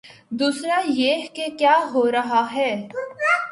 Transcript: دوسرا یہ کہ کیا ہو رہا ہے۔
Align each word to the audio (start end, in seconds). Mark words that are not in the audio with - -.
دوسرا 0.31 0.81
یہ 0.87 1.25
کہ 1.33 1.47
کیا 1.59 1.75
ہو 1.93 2.11
رہا 2.11 2.45
ہے۔ 2.53 2.87